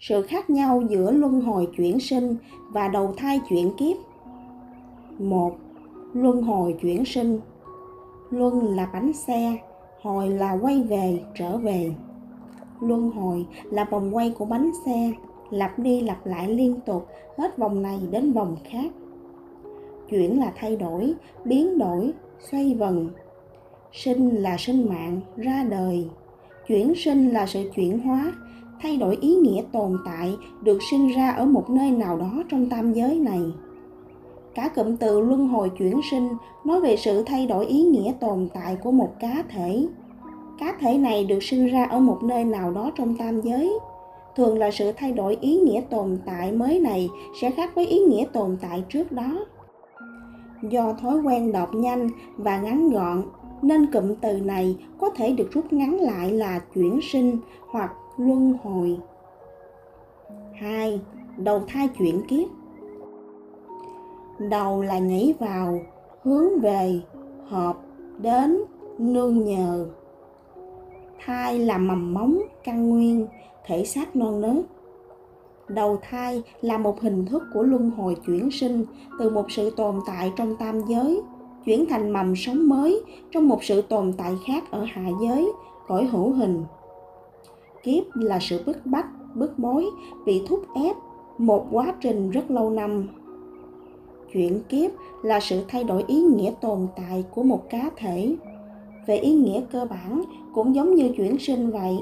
sự 0.00 0.22
khác 0.22 0.50
nhau 0.50 0.82
giữa 0.88 1.10
luân 1.12 1.40
hồi 1.40 1.68
chuyển 1.76 2.00
sinh 2.00 2.36
và 2.70 2.88
đầu 2.88 3.14
thai 3.16 3.40
chuyển 3.48 3.70
kiếp. 3.78 3.96
Một, 5.18 5.56
luân 6.12 6.42
hồi 6.42 6.76
chuyển 6.80 7.04
sinh. 7.04 7.40
Luân 8.30 8.76
là 8.76 8.90
bánh 8.92 9.12
xe, 9.12 9.56
hồi 10.02 10.28
là 10.28 10.58
quay 10.62 10.82
về, 10.82 11.20
trở 11.34 11.56
về. 11.56 11.94
Luân 12.80 13.10
hồi 13.10 13.46
là 13.64 13.84
vòng 13.84 14.16
quay 14.16 14.34
của 14.38 14.44
bánh 14.44 14.70
xe, 14.84 15.12
lặp 15.50 15.78
đi 15.78 16.00
lặp 16.00 16.26
lại 16.26 16.48
liên 16.48 16.80
tục 16.86 17.06
hết 17.38 17.58
vòng 17.58 17.82
này 17.82 17.98
đến 18.10 18.32
vòng 18.32 18.56
khác. 18.64 18.90
Chuyển 20.08 20.40
là 20.40 20.52
thay 20.56 20.76
đổi, 20.76 21.14
biến 21.44 21.78
đổi, 21.78 22.12
xoay 22.50 22.74
vần. 22.74 23.10
Sinh 23.92 24.30
là 24.30 24.56
sinh 24.58 24.88
mạng, 24.88 25.20
ra 25.36 25.64
đời. 25.70 26.08
Chuyển 26.66 26.92
sinh 26.96 27.28
là 27.28 27.46
sự 27.46 27.70
chuyển 27.74 27.98
hóa 27.98 28.32
thay 28.82 28.96
đổi 28.96 29.16
ý 29.20 29.34
nghĩa 29.34 29.62
tồn 29.72 29.96
tại 30.04 30.36
được 30.62 30.78
sinh 30.90 31.08
ra 31.08 31.30
ở 31.30 31.44
một 31.44 31.70
nơi 31.70 31.90
nào 31.90 32.18
đó 32.18 32.42
trong 32.48 32.68
tam 32.68 32.92
giới 32.92 33.18
này. 33.18 33.42
Cả 34.54 34.68
cụm 34.68 34.96
từ 34.96 35.20
luân 35.20 35.48
hồi 35.48 35.70
chuyển 35.78 36.00
sinh 36.10 36.28
nói 36.64 36.80
về 36.80 36.96
sự 36.96 37.22
thay 37.22 37.46
đổi 37.46 37.66
ý 37.66 37.82
nghĩa 37.82 38.12
tồn 38.20 38.48
tại 38.54 38.76
của 38.82 38.90
một 38.90 39.10
cá 39.20 39.42
thể. 39.48 39.86
Cá 40.58 40.74
thể 40.80 40.98
này 40.98 41.24
được 41.24 41.42
sinh 41.42 41.66
ra 41.66 41.84
ở 41.84 41.98
một 41.98 42.22
nơi 42.22 42.44
nào 42.44 42.70
đó 42.70 42.90
trong 42.96 43.16
tam 43.16 43.40
giới. 43.40 43.78
Thường 44.36 44.58
là 44.58 44.70
sự 44.70 44.92
thay 44.92 45.12
đổi 45.12 45.36
ý 45.40 45.58
nghĩa 45.58 45.80
tồn 45.80 46.18
tại 46.26 46.52
mới 46.52 46.80
này 46.80 47.08
sẽ 47.40 47.50
khác 47.50 47.74
với 47.74 47.86
ý 47.86 47.98
nghĩa 47.98 48.24
tồn 48.32 48.56
tại 48.60 48.84
trước 48.88 49.12
đó. 49.12 49.46
Do 50.62 50.92
thói 50.92 51.20
quen 51.20 51.52
đọc 51.52 51.74
nhanh 51.74 52.08
và 52.36 52.58
ngắn 52.58 52.90
gọn 52.90 53.22
nên 53.62 53.92
cụm 53.92 54.14
từ 54.20 54.40
này 54.40 54.76
có 54.98 55.10
thể 55.10 55.32
được 55.32 55.48
rút 55.52 55.72
ngắn 55.72 56.00
lại 56.00 56.32
là 56.32 56.58
chuyển 56.74 57.00
sinh 57.02 57.38
hoặc 57.70 57.92
luân 58.16 58.58
hồi 58.62 58.98
2. 60.54 61.00
Đầu 61.36 61.62
thai 61.68 61.88
chuyển 61.88 62.22
kiếp 62.28 62.48
Đầu 64.38 64.82
là 64.82 64.98
nhảy 64.98 65.34
vào, 65.38 65.80
hướng 66.22 66.60
về, 66.60 67.00
hợp, 67.48 67.76
đến, 68.18 68.58
nương 68.98 69.44
nhờ. 69.44 69.86
Thai 71.24 71.58
là 71.58 71.78
mầm 71.78 72.14
móng, 72.14 72.38
căn 72.64 72.88
nguyên, 72.88 73.26
thể 73.66 73.84
xác 73.84 74.16
non 74.16 74.40
nớt. 74.40 74.64
Đầu 75.68 75.98
thai 76.02 76.42
là 76.60 76.78
một 76.78 77.00
hình 77.00 77.26
thức 77.26 77.42
của 77.54 77.62
luân 77.62 77.90
hồi 77.90 78.16
chuyển 78.26 78.50
sinh 78.50 78.84
từ 79.18 79.30
một 79.30 79.50
sự 79.50 79.70
tồn 79.70 80.00
tại 80.06 80.32
trong 80.36 80.56
tam 80.56 80.80
giới, 80.88 81.22
chuyển 81.64 81.86
thành 81.86 82.10
mầm 82.10 82.36
sống 82.36 82.68
mới 82.68 83.00
trong 83.30 83.48
một 83.48 83.64
sự 83.64 83.82
tồn 83.82 84.12
tại 84.18 84.32
khác 84.46 84.70
ở 84.70 84.84
hạ 84.84 85.08
giới, 85.22 85.52
cõi 85.86 86.04
hữu 86.04 86.30
hình. 86.30 86.64
Kiếp 87.82 88.04
là 88.14 88.38
sự 88.40 88.62
bức 88.66 88.86
bách, 88.86 89.06
bức 89.34 89.58
bối, 89.58 89.86
bị 90.26 90.42
thúc 90.48 90.64
ép, 90.74 90.96
một 91.38 91.66
quá 91.70 91.94
trình 92.00 92.30
rất 92.30 92.50
lâu 92.50 92.70
năm. 92.70 93.08
Chuyển 94.32 94.60
kiếp 94.68 94.90
là 95.22 95.40
sự 95.40 95.64
thay 95.68 95.84
đổi 95.84 96.04
ý 96.06 96.20
nghĩa 96.20 96.52
tồn 96.60 96.86
tại 96.96 97.24
của 97.34 97.42
một 97.42 97.70
cá 97.70 97.90
thể. 97.96 98.36
Về 99.06 99.16
ý 99.16 99.34
nghĩa 99.34 99.60
cơ 99.72 99.84
bản 99.84 100.22
cũng 100.54 100.74
giống 100.74 100.94
như 100.94 101.08
chuyển 101.16 101.38
sinh 101.38 101.70
vậy 101.70 101.98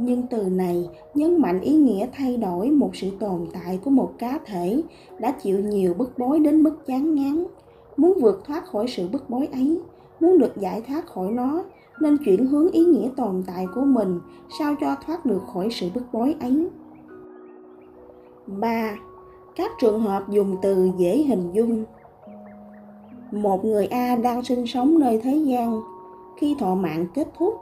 nhưng 0.00 0.22
từ 0.30 0.42
này 0.42 0.88
nhấn 1.14 1.40
mạnh 1.40 1.60
ý 1.60 1.74
nghĩa 1.74 2.06
thay 2.12 2.36
đổi 2.36 2.70
một 2.70 2.90
sự 2.96 3.10
tồn 3.20 3.46
tại 3.52 3.78
của 3.84 3.90
một 3.90 4.12
cá 4.18 4.38
thể 4.46 4.82
đã 5.18 5.30
chịu 5.30 5.60
nhiều 5.60 5.94
bức 5.94 6.18
bối 6.18 6.38
đến 6.38 6.62
mức 6.62 6.86
chán 6.86 7.14
ngán 7.14 7.44
muốn 7.98 8.18
vượt 8.20 8.44
thoát 8.44 8.66
khỏi 8.66 8.86
sự 8.88 9.08
bức 9.08 9.30
bối 9.30 9.48
ấy 9.52 9.80
muốn 10.20 10.38
được 10.38 10.56
giải 10.56 10.82
thoát 10.88 11.06
khỏi 11.06 11.30
nó 11.30 11.64
nên 12.00 12.16
chuyển 12.24 12.46
hướng 12.46 12.70
ý 12.70 12.84
nghĩa 12.84 13.08
tồn 13.16 13.42
tại 13.46 13.66
của 13.74 13.84
mình 13.84 14.20
sao 14.58 14.74
cho 14.80 14.96
thoát 15.06 15.26
được 15.26 15.42
khỏi 15.52 15.68
sự 15.70 15.88
bức 15.94 16.04
bối 16.12 16.34
ấy 16.40 16.68
3. 18.46 18.96
Các 19.56 19.70
trường 19.80 20.00
hợp 20.00 20.28
dùng 20.28 20.56
từ 20.62 20.90
dễ 20.98 21.16
hình 21.16 21.52
dung 21.52 21.84
Một 23.30 23.64
người 23.64 23.86
A 23.86 24.16
đang 24.16 24.44
sinh 24.44 24.66
sống 24.66 24.98
nơi 24.98 25.20
thế 25.22 25.36
gian 25.36 25.80
Khi 26.36 26.56
thọ 26.58 26.74
mạng 26.74 27.06
kết 27.14 27.28
thúc 27.38 27.54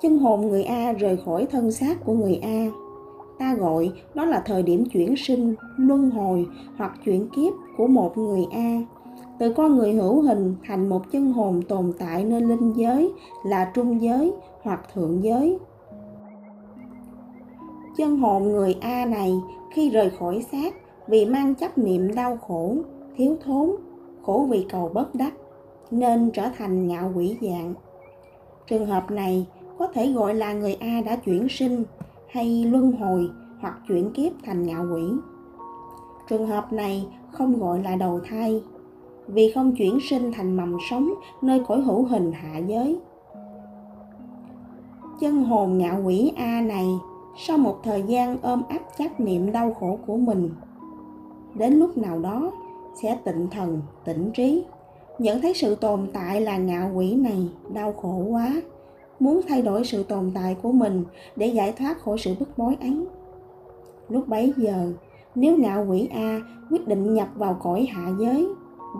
chân 0.00 0.18
hồn 0.18 0.48
người 0.48 0.64
A 0.64 0.92
rời 0.92 1.16
khỏi 1.16 1.46
thân 1.50 1.72
xác 1.72 2.04
của 2.04 2.12
người 2.12 2.36
A. 2.42 2.66
Ta 3.38 3.54
gọi 3.54 3.92
đó 4.14 4.24
là 4.24 4.42
thời 4.46 4.62
điểm 4.62 4.84
chuyển 4.92 5.14
sinh, 5.16 5.54
luân 5.76 6.10
hồi 6.10 6.46
hoặc 6.76 6.92
chuyển 7.04 7.28
kiếp 7.28 7.52
của 7.76 7.86
một 7.86 8.18
người 8.18 8.46
A. 8.52 8.80
Từ 9.38 9.52
con 9.52 9.76
người 9.76 9.92
hữu 9.92 10.22
hình 10.22 10.56
thành 10.64 10.88
một 10.88 11.10
chân 11.12 11.32
hồn 11.32 11.62
tồn 11.68 11.92
tại 11.98 12.24
nơi 12.24 12.40
linh 12.40 12.72
giới 12.72 13.12
là 13.44 13.70
trung 13.74 14.02
giới 14.02 14.32
hoặc 14.62 14.80
thượng 14.94 15.22
giới. 15.22 15.58
Chân 17.96 18.16
hồn 18.16 18.42
người 18.42 18.76
A 18.80 19.04
này 19.04 19.32
khi 19.72 19.90
rời 19.90 20.10
khỏi 20.10 20.44
xác 20.52 20.74
vì 21.06 21.26
mang 21.26 21.54
chấp 21.54 21.78
niệm 21.78 22.14
đau 22.14 22.36
khổ, 22.36 22.76
thiếu 23.16 23.36
thốn, 23.44 23.70
khổ 24.22 24.46
vì 24.50 24.66
cầu 24.70 24.90
bất 24.94 25.14
đắc, 25.14 25.32
nên 25.90 26.30
trở 26.30 26.48
thành 26.58 26.86
ngạo 26.88 27.12
quỷ 27.16 27.36
dạng. 27.40 27.74
Trường 28.66 28.86
hợp 28.86 29.10
này 29.10 29.46
có 29.78 29.86
thể 29.86 30.12
gọi 30.12 30.34
là 30.34 30.52
người 30.52 30.74
A 30.74 31.00
đã 31.06 31.16
chuyển 31.16 31.46
sinh 31.50 31.84
hay 32.28 32.64
luân 32.64 32.92
hồi 32.92 33.30
hoặc 33.60 33.78
chuyển 33.88 34.10
kiếp 34.10 34.32
thành 34.44 34.66
ngạo 34.66 34.86
quỷ. 34.94 35.02
Trường 36.28 36.46
hợp 36.46 36.72
này 36.72 37.06
không 37.32 37.60
gọi 37.60 37.82
là 37.82 37.96
đầu 37.96 38.20
thai 38.28 38.62
vì 39.28 39.52
không 39.54 39.74
chuyển 39.76 39.98
sinh 40.00 40.32
thành 40.32 40.56
mầm 40.56 40.76
sống 40.90 41.14
nơi 41.42 41.62
cõi 41.68 41.80
hữu 41.80 42.02
hình 42.02 42.32
hạ 42.32 42.58
giới. 42.58 42.98
Chân 45.20 45.44
hồn 45.44 45.78
ngạo 45.78 46.02
quỷ 46.04 46.32
A 46.36 46.60
này, 46.60 46.86
sau 47.36 47.58
một 47.58 47.80
thời 47.82 48.02
gian 48.02 48.36
ôm 48.42 48.62
ấp 48.68 48.98
chấp 48.98 49.20
niệm 49.20 49.52
đau 49.52 49.76
khổ 49.80 49.98
của 50.06 50.16
mình, 50.16 50.50
đến 51.54 51.72
lúc 51.72 51.98
nào 51.98 52.18
đó 52.18 52.52
sẽ 53.02 53.18
tịnh 53.24 53.46
thần 53.50 53.82
tỉnh 54.04 54.30
trí 54.34 54.64
nhận 55.18 55.40
thấy 55.40 55.54
sự 55.54 55.74
tồn 55.74 56.06
tại 56.12 56.40
là 56.40 56.56
ngạo 56.56 56.90
quỷ 56.94 57.14
này 57.14 57.48
đau 57.74 57.92
khổ 57.92 58.24
quá, 58.30 58.62
muốn 59.20 59.40
thay 59.48 59.62
đổi 59.62 59.84
sự 59.84 60.02
tồn 60.02 60.30
tại 60.34 60.56
của 60.62 60.72
mình 60.72 61.04
để 61.36 61.46
giải 61.46 61.72
thoát 61.72 62.00
khỏi 62.00 62.18
sự 62.18 62.34
bức 62.40 62.58
bối 62.58 62.76
ấy 62.80 63.06
lúc 64.08 64.28
bấy 64.28 64.52
giờ, 64.56 64.92
nếu 65.34 65.56
ngạo 65.56 65.86
quỷ 65.88 66.08
a 66.14 66.40
quyết 66.70 66.88
định 66.88 67.14
nhập 67.14 67.28
vào 67.34 67.58
cõi 67.62 67.86
hạ 67.92 68.10
giới 68.20 68.48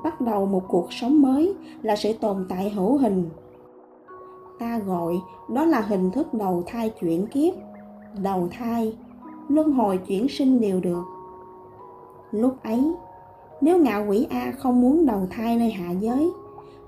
bắt 0.04 0.20
đầu 0.20 0.46
một 0.46 0.62
cuộc 0.68 0.92
sống 0.92 1.22
mới 1.22 1.54
là 1.82 1.96
sự 1.96 2.12
tồn 2.12 2.46
tại 2.48 2.70
hữu 2.70 2.96
hình. 2.96 3.28
Ta 4.58 4.78
gọi 4.78 5.14
đó 5.54 5.64
là 5.64 5.80
hình 5.80 6.10
thức 6.10 6.34
đầu 6.34 6.62
thai 6.66 6.90
chuyển 7.00 7.26
kiếp 7.26 7.54
đầu 8.22 8.48
thai 8.52 8.96
luân 9.48 9.72
hồi 9.72 9.98
chuyển 9.98 10.28
sinh 10.28 10.60
đều 10.60 10.80
được. 10.80 11.04
Lúc 12.30 12.62
ấy 12.62 12.92
nếu 13.60 13.78
ngạo 13.78 14.06
quỷ 14.08 14.26
a 14.30 14.52
không 14.58 14.80
muốn 14.80 15.06
đầu 15.06 15.26
thai 15.30 15.56
nơi 15.56 15.70
hạ 15.70 15.90
giới 15.90 16.30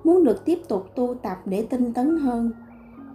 muốn 0.05 0.25
được 0.25 0.45
tiếp 0.45 0.59
tục 0.69 0.87
tu 0.95 1.15
tập 1.15 1.39
để 1.45 1.67
tinh 1.71 1.93
tấn 1.93 2.19
hơn 2.19 2.51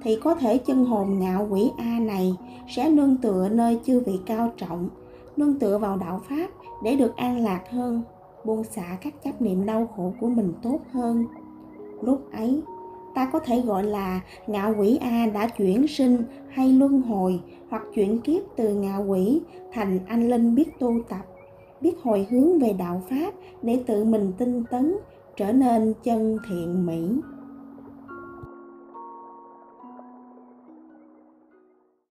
thì 0.06 0.20
có 0.24 0.36
thể 0.36 0.58
chân 0.58 0.86
hồn 0.86 1.20
ngạo 1.20 1.48
quỷ 1.50 1.72
A 1.78 2.00
này 2.00 2.36
sẽ 2.68 2.90
nương 2.90 3.18
tựa 3.18 3.50
nơi 3.50 3.80
chư 3.86 4.00
vị 4.00 4.20
cao 4.26 4.52
trọng, 4.58 4.90
nương 5.38 5.60
tựa 5.60 5.78
vào 5.78 5.98
đạo 5.98 6.22
Pháp 6.30 6.48
để 6.84 6.96
được 6.96 7.16
an 7.16 7.44
lạc 7.44 7.62
hơn, 7.72 8.02
buông 8.46 8.64
xả 8.64 8.98
các 9.02 9.24
chấp 9.24 9.42
niệm 9.42 9.66
đau 9.66 9.90
khổ 9.96 10.14
của 10.20 10.30
mình 10.30 10.54
tốt 10.62 10.80
hơn. 10.92 11.26
Lúc 12.02 12.32
ấy, 12.32 12.62
ta 13.16 13.30
có 13.34 13.40
thể 13.40 13.62
gọi 13.62 13.84
là 13.84 14.22
ngạo 14.48 14.76
quỷ 14.80 14.98
A 15.02 15.28
đã 15.34 15.48
chuyển 15.48 15.88
sinh 15.88 16.24
hay 16.50 16.74
luân 16.74 17.02
hồi 17.02 17.40
hoặc 17.70 17.84
chuyển 17.94 18.20
kiếp 18.20 18.42
từ 18.56 18.76
ngạo 18.76 19.06
quỷ 19.08 19.42
thành 19.72 20.00
anh 20.08 20.30
linh 20.30 20.56
biết 20.56 20.80
tu 20.80 21.02
tập, 21.10 21.26
biết 21.82 21.94
hồi 22.04 22.28
hướng 22.30 22.60
về 22.60 22.74
đạo 22.74 23.02
Pháp 23.10 23.34
để 23.62 23.84
tự 23.88 24.04
mình 24.04 24.32
tinh 24.38 24.64
tấn, 24.72 24.96
trở 25.38 25.52
nên 25.52 25.94
chân 26.04 26.38
thiện 26.50 26.86
mỹ. 26.86 27.22